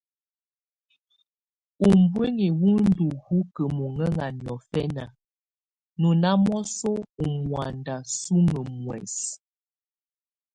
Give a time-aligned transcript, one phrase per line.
[1.89, 5.05] Ubuinyi wù ndù hukǝ mɔŋɛŋa niɔ́fɛna,
[5.99, 6.91] nɔ na mɔsɔ
[7.23, 9.15] ù mɔanda suŋǝ muɛs.